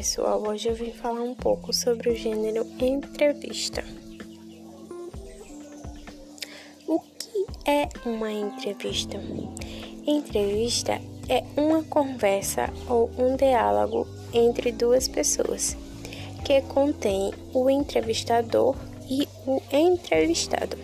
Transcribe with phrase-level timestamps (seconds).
[0.00, 3.84] pessoal, hoje eu vim falar um pouco sobre o gênero entrevista.
[6.88, 9.20] O que é uma entrevista?
[10.06, 10.98] Entrevista
[11.28, 15.76] é uma conversa ou um diálogo entre duas pessoas
[16.46, 18.76] que contém o entrevistador
[19.06, 20.78] e o entrevistado.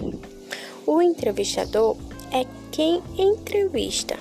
[0.86, 1.96] O entrevistador
[2.30, 4.18] é quem entrevista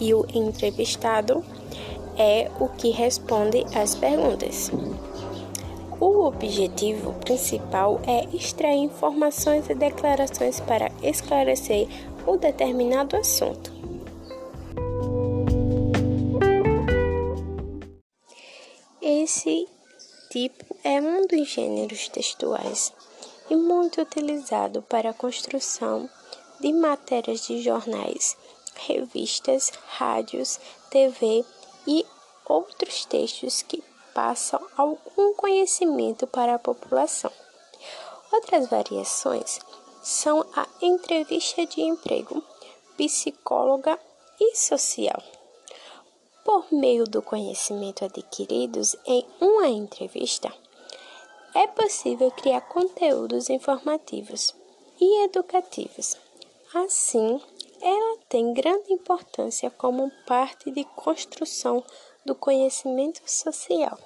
[0.00, 1.44] e o entrevistado
[2.16, 4.70] é o que responde às perguntas.
[6.00, 11.88] O objetivo principal é extrair informações e declarações para esclarecer
[12.26, 13.72] um determinado assunto.
[19.00, 19.68] Esse
[20.30, 22.92] tipo é um dos gêneros textuais
[23.48, 26.08] e muito utilizado para a construção
[26.60, 28.36] de matérias de jornais,
[28.74, 30.58] revistas, rádios,
[30.90, 31.44] TV
[31.86, 32.04] e
[32.46, 33.82] outros textos que
[34.14, 37.30] passam algum conhecimento para a população.
[38.32, 39.60] Outras variações
[40.02, 42.42] são a entrevista de emprego,
[42.96, 43.98] psicóloga
[44.40, 45.22] e social.
[46.44, 50.52] Por meio do conhecimento adquiridos em uma entrevista,
[51.54, 54.54] é possível criar conteúdos informativos
[55.00, 56.16] e educativos.
[56.74, 57.40] Assim,
[57.80, 61.84] ela tem grande importância como parte de construção
[62.24, 63.98] do conhecimento social.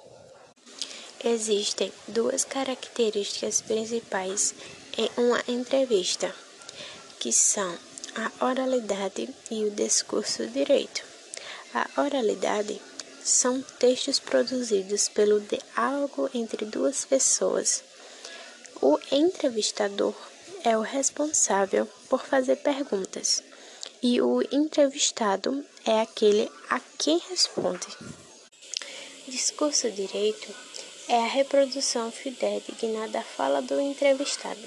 [1.23, 4.53] Existem duas características principais
[4.97, 6.33] em uma entrevista,
[7.19, 7.77] que são
[8.15, 11.03] a oralidade e o discurso direito.
[11.73, 12.81] A oralidade
[13.23, 17.83] são textos produzidos pelo diálogo entre duas pessoas.
[18.81, 20.15] O entrevistador
[20.63, 23.43] é o responsável por fazer perguntas
[24.01, 27.87] e o entrevistado é aquele a quem responde.
[29.27, 30.53] Discurso direito
[31.07, 34.61] é a reprodução fidedigna da fala do entrevistado.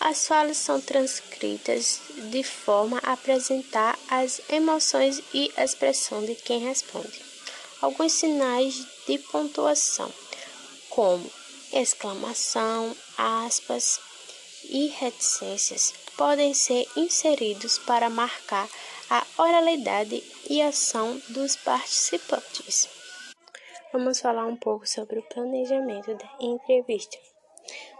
[0.00, 2.00] As falas são transcritas
[2.30, 7.22] de forma a apresentar as emoções e expressão de quem responde.
[7.80, 10.12] Alguns sinais de pontuação,
[10.90, 11.30] como
[11.72, 14.00] exclamação, aspas
[14.64, 18.68] e reticências, podem ser inseridos para marcar
[19.10, 22.88] a oralidade e ação dos participantes.
[23.92, 27.16] Vamos falar um pouco sobre o planejamento da entrevista.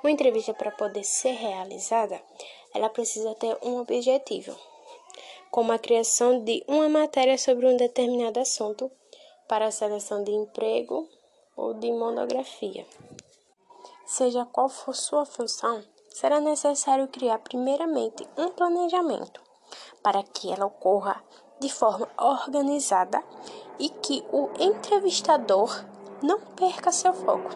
[0.02, 2.20] Uma entrevista para poder ser realizada,
[2.74, 4.58] ela precisa ter um objetivo,
[5.50, 8.90] como a criação de uma matéria sobre um determinado assunto
[9.46, 11.08] para a seleção de emprego
[11.56, 12.86] ou de monografia.
[14.06, 19.42] Seja qual for sua função, será necessário criar primeiramente um planejamento
[20.00, 21.20] para que ela ocorra
[21.60, 23.20] de forma organizada
[23.80, 25.84] e que o entrevistador
[26.22, 27.50] não perca seu foco.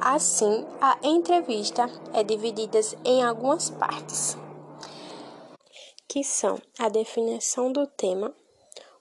[0.00, 4.38] Assim, a entrevista é dividida em algumas partes,
[6.08, 8.34] que são a definição do tema,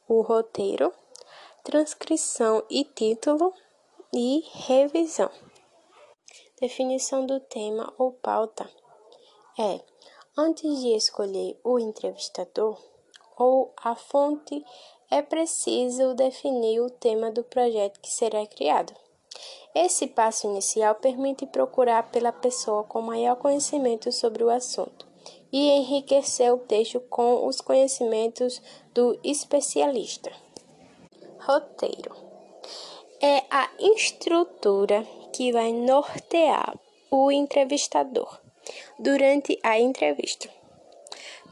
[0.05, 0.93] o roteiro,
[1.63, 3.53] transcrição e título
[4.13, 5.31] e revisão.
[6.59, 8.69] Definição do tema ou pauta
[9.61, 9.79] é,
[10.35, 12.81] antes de escolher o entrevistador
[13.37, 14.65] ou a fonte,
[15.09, 18.93] é preciso definir o tema do projeto que será criado.
[19.75, 25.07] Esse passo inicial permite procurar pela pessoa com maior conhecimento sobre o assunto
[25.51, 28.61] e enriquecer o texto com os conhecimentos
[28.93, 30.31] do especialista.
[31.39, 32.15] Roteiro
[33.21, 36.77] é a estrutura que vai nortear
[37.09, 38.39] o entrevistador
[38.99, 40.49] durante a entrevista.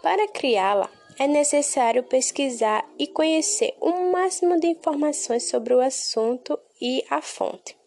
[0.02, 7.04] Para criá-la, é necessário pesquisar e conhecer o máximo de informações sobre o assunto e
[7.10, 7.78] a fonte.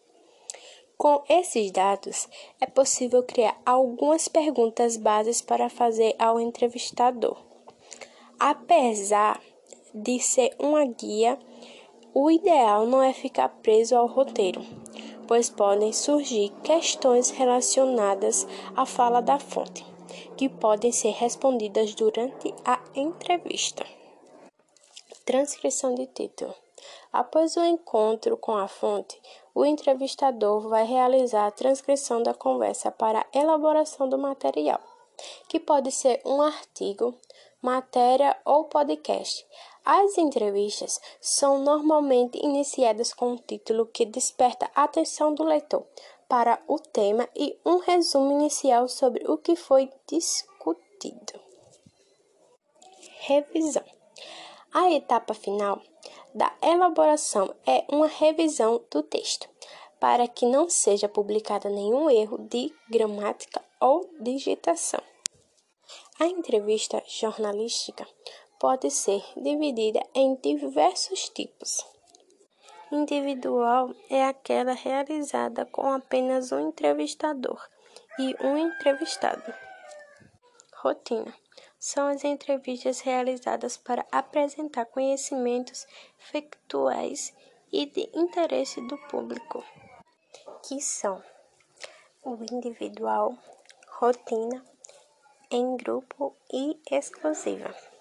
[0.95, 2.29] Com esses dados,
[2.61, 7.37] é possível criar algumas perguntas bases para fazer ao entrevistador.
[8.39, 9.41] Apesar
[9.93, 11.37] de ser uma guia,
[12.13, 14.63] o ideal não é ficar preso ao roteiro,
[15.27, 19.85] pois podem surgir questões relacionadas à fala da fonte,
[20.37, 23.85] que podem ser respondidas durante a entrevista.
[25.25, 26.53] Transcrição de título.
[27.11, 29.21] Após o encontro com a fonte,
[29.55, 34.81] o entrevistador vai realizar a transcrição da conversa para a elaboração do material,
[35.47, 37.15] que pode ser um artigo,
[37.61, 39.45] matéria ou podcast,
[39.85, 45.85] as entrevistas são normalmente iniciadas com um título que desperta a atenção do leitor
[46.27, 51.39] para o tema e um resumo inicial sobre o que foi discutido.
[53.19, 53.83] Revisão:
[54.73, 55.81] A etapa final
[56.33, 59.47] da elaboração é uma revisão do texto,
[59.99, 65.01] para que não seja publicado nenhum erro de gramática ou digitação.
[66.19, 68.07] A entrevista jornalística
[68.63, 71.85] pode ser dividida em diversos tipos.
[72.89, 77.61] Individual é aquela realizada com apenas um entrevistador
[78.17, 79.53] e um entrevistado.
[80.77, 81.35] Rotina
[81.77, 85.85] são as entrevistas realizadas para apresentar conhecimentos
[86.31, 87.33] factuais
[87.69, 89.61] e de interesse do público,
[90.65, 91.21] que são
[92.23, 93.37] o individual,
[93.99, 94.63] rotina,
[95.51, 97.92] em grupo e exclusiva.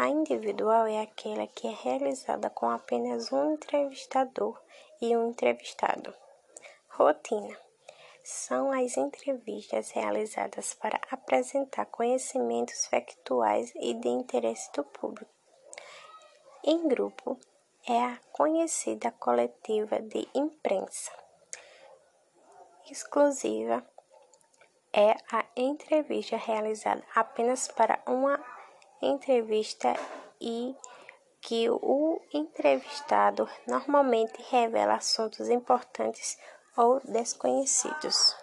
[0.00, 4.58] A individual é aquela que é realizada com apenas um entrevistador
[4.98, 6.14] e um entrevistado.
[6.88, 7.54] Rotina
[8.24, 15.30] são as entrevistas realizadas para apresentar conhecimentos factuais e de interesse do público.
[16.64, 17.38] Em grupo
[17.86, 21.12] é a conhecida coletiva de imprensa.
[22.90, 23.86] Exclusiva
[24.94, 28.39] é a entrevista realizada apenas para uma
[29.02, 29.94] entrevista
[30.40, 30.74] e
[31.40, 36.38] que o entrevistado normalmente revela assuntos importantes
[36.76, 38.36] ou desconhecidos.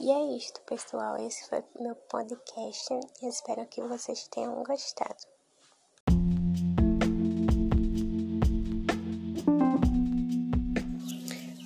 [0.00, 1.16] E é isto, pessoal.
[1.18, 2.92] Esse foi meu podcast.
[3.22, 5.16] Eu espero que vocês tenham gostado.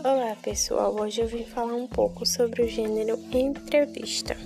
[0.04, 0.94] Olá, pessoal.
[1.00, 4.36] Hoje eu vim falar um pouco sobre o gênero entrevista.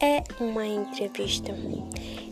[0.00, 1.54] É uma entrevista?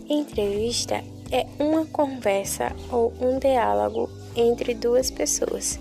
[0.08, 5.78] Entrevista é uma conversa ou um diálogo entre duas pessoas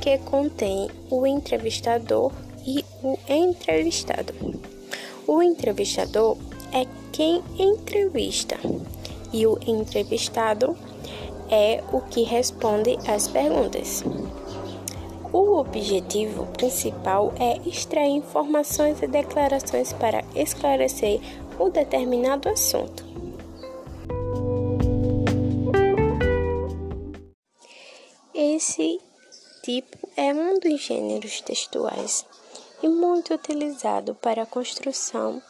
[0.00, 2.32] que contém o entrevistador
[2.66, 4.32] e o entrevistado.
[5.26, 6.36] O entrevistador
[6.72, 8.56] é quem entrevista
[9.32, 10.76] e o entrevistado
[11.50, 14.04] é o que responde às perguntas.
[15.30, 21.20] O objetivo principal é extrair informações e declarações para esclarecer
[21.60, 23.04] um determinado assunto.
[28.34, 28.98] Esse
[29.62, 32.24] tipo é um dos gêneros textuais
[32.82, 35.42] e muito utilizado para a construção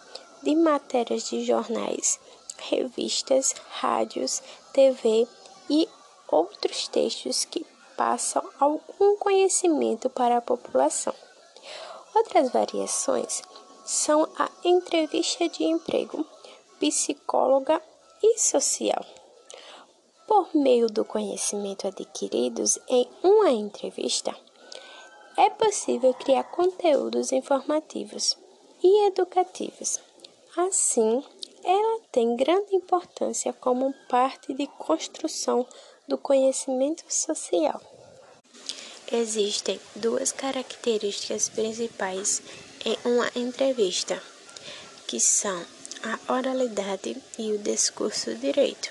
[0.43, 2.19] de matérias de jornais,
[2.57, 4.43] revistas, rádios,
[4.73, 5.29] TV
[5.71, 5.89] e
[6.29, 7.65] outros textos que
[7.99, 11.13] passam algum conhecimento para a população.
[12.15, 13.43] Outras variações
[13.85, 16.25] são a entrevista de emprego,
[16.79, 17.83] psicóloga
[18.23, 19.05] e social.
[20.29, 24.35] Por meio do conhecimento adquiridos em uma entrevista,
[25.37, 28.37] é possível criar conteúdos informativos
[28.83, 29.99] e educativos.
[30.57, 31.25] Assim,
[31.65, 35.67] ela tem grande importância como parte de construção
[36.09, 37.81] do conhecimento social.
[39.13, 42.43] Existem duas características principais
[42.85, 44.21] em uma entrevista,
[45.07, 45.65] que são
[46.03, 48.91] a oralidade e o discurso direito.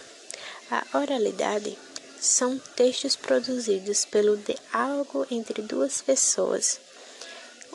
[0.70, 1.78] A oralidade
[2.20, 6.80] são textos produzidos pelo diálogo entre duas pessoas.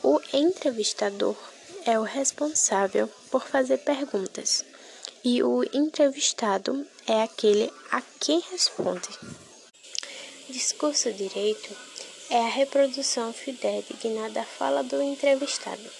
[0.03, 1.37] O entrevistador
[1.85, 4.65] é o responsável por fazer perguntas
[5.24, 9.08] e o entrevistado é aquele a quem responde.
[10.48, 11.74] Discurso direito
[12.29, 15.91] é a reprodução fidedigna da fala do entrevistado.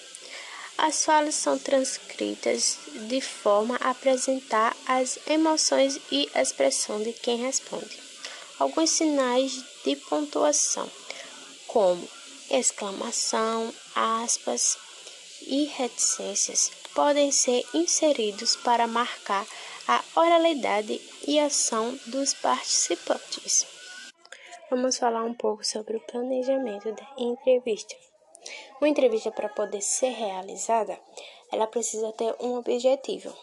[0.77, 2.77] As falas são transcritas
[3.07, 8.01] de forma a apresentar as emoções e expressão de quem responde.
[8.59, 10.89] Alguns sinais de pontuação,
[11.67, 12.07] como
[12.49, 14.77] exclamação, aspas
[15.47, 19.45] e reticências, podem ser inseridos para marcar
[19.87, 23.65] a oralidade e ação dos participantes.
[24.69, 27.95] Vamos falar um pouco sobre o planejamento da entrevista.
[28.79, 30.99] Uma entrevista para poder ser realizada,
[31.51, 33.33] ela precisa ter um objetivo,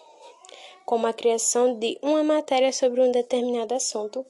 [0.85, 4.26] como a criação de uma matéria sobre um determinado assunto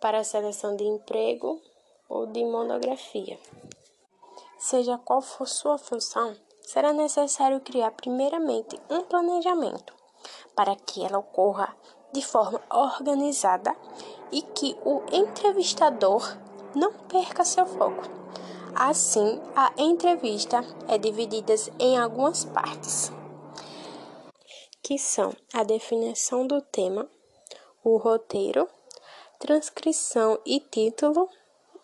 [0.00, 1.60] para a seleção de emprego
[2.08, 3.38] ou de monografia.
[4.58, 6.36] Seja qual for sua função,
[6.68, 9.94] será necessário criar primeiramente um planejamento
[10.54, 11.74] para que ela ocorra
[12.12, 13.74] de forma organizada
[14.30, 16.36] e que o entrevistador
[16.74, 18.02] não perca seu foco.
[18.74, 23.10] Assim, a entrevista é dividida em algumas partes,
[24.82, 27.08] que são a definição do tema,
[27.82, 28.68] o roteiro,
[29.38, 31.30] transcrição e título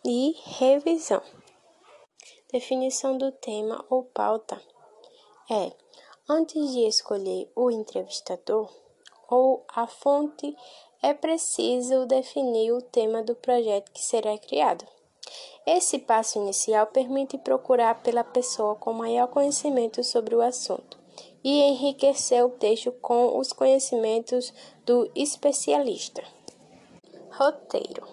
[0.05, 1.23] e revisão.
[2.53, 4.61] Definição do tema ou pauta
[5.51, 5.73] é,
[6.29, 8.71] antes de escolher o entrevistador
[9.29, 10.57] ou a fonte,
[11.03, 14.87] é preciso definir o tema do projeto que será criado.
[15.67, 20.99] Esse passo inicial permite procurar pela pessoa com maior conhecimento sobre o assunto
[21.43, 24.53] e enriquecer o texto com os conhecimentos
[24.85, 26.23] do especialista.
[27.31, 28.07] Roteiro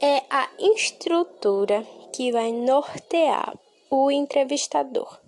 [0.00, 3.58] é a estrutura que vai nortear
[3.90, 5.21] o entrevistador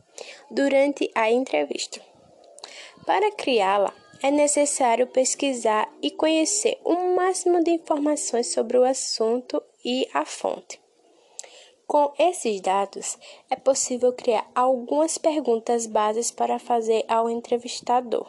[0.50, 2.00] durante a entrevista.
[3.06, 3.92] Para criá-la,
[4.22, 10.80] é necessário pesquisar e conhecer o máximo de informações sobre o assunto e a fonte.
[11.86, 13.18] Com esses dados,
[13.50, 18.26] é possível criar algumas perguntas bases para fazer ao entrevistador.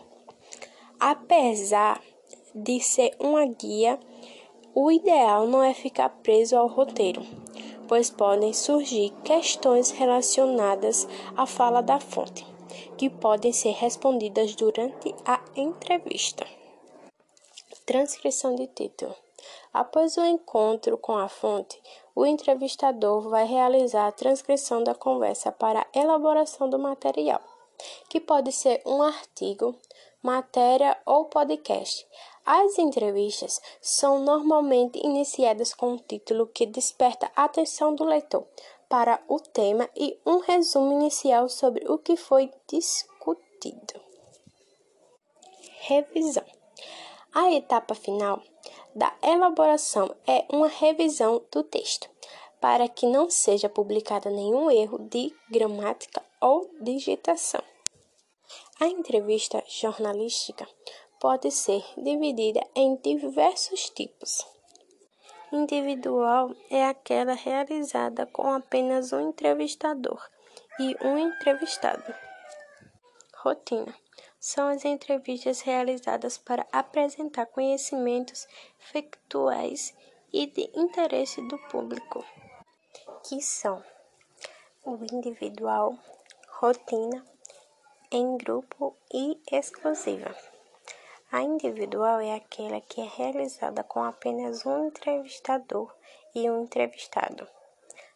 [0.99, 2.01] Apesar
[2.53, 3.97] de ser uma guia,
[4.73, 7.25] o ideal não é ficar preso ao roteiro,
[7.87, 12.45] pois podem surgir questões relacionadas à fala da fonte,
[12.97, 16.45] que podem ser respondidas durante a entrevista.
[17.85, 19.15] Transcrição de título.
[19.71, 21.79] Após o encontro com a fonte,
[22.15, 27.41] o entrevistador vai realizar a transcrição da conversa para a elaboração do material,
[28.09, 29.75] que pode ser um artigo,
[30.23, 32.07] matéria ou podcast,
[32.45, 38.45] as entrevistas são normalmente iniciadas com um título que desperta a atenção do leitor
[38.87, 43.99] para o tema e um resumo inicial sobre o que foi discutido.
[45.79, 46.45] Revisão:
[47.33, 48.41] A etapa final
[48.95, 52.07] da elaboração é uma revisão do texto,
[52.61, 57.61] para que não seja publicado nenhum erro de gramática ou digitação.
[58.79, 60.67] A entrevista jornalística
[61.25, 64.45] pode ser dividida em diversos tipos.
[65.51, 70.23] Individual é aquela realizada com apenas um entrevistador
[70.79, 72.13] e um entrevistado.
[73.37, 73.91] Rotina
[74.39, 79.97] são as entrevistas realizadas para apresentar conhecimentos factuais
[80.31, 82.23] e de interesse do público,
[83.27, 83.83] que são
[84.85, 85.97] o individual,
[86.59, 87.25] rotina,
[88.11, 90.54] em grupo e exclusiva.
[91.31, 95.93] A individual é aquela que é realizada com apenas um entrevistador
[96.33, 97.47] e um entrevistado.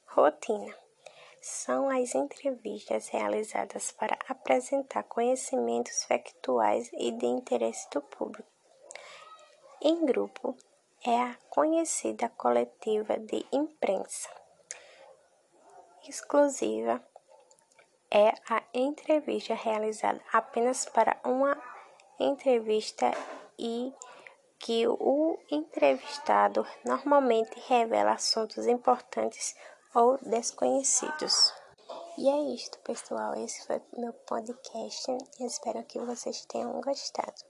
[0.06, 0.74] Rotina
[1.42, 8.50] são as entrevistas realizadas para apresentar conhecimentos factuais e de interesse do público.
[9.82, 10.56] Em grupo
[11.06, 14.30] é a conhecida coletiva de imprensa.
[16.08, 17.02] Exclusiva
[18.12, 21.56] é a entrevista realizada apenas para uma
[22.20, 23.12] entrevista
[23.58, 23.94] e
[24.60, 29.56] que o entrevistado normalmente revela assuntos importantes
[29.96, 31.54] ou desconhecidos.
[32.18, 33.34] E é isto, pessoal.
[33.36, 35.10] Esse foi meu podcast.
[35.40, 37.49] Eu espero que vocês tenham gostado.